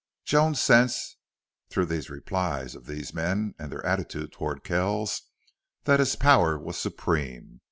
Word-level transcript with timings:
Joan 0.25 0.55
sensed, 0.55 1.17
through 1.69 1.85
the 1.85 2.03
replies 2.09 2.73
of 2.73 2.87
these 2.87 3.13
men 3.13 3.53
and 3.59 3.71
their 3.71 3.85
attitude 3.85 4.31
toward 4.31 4.63
Kells, 4.63 5.21
that 5.83 5.99
his 5.99 6.15
power 6.15 6.57
was 6.57 6.75
supreme. 6.79 7.59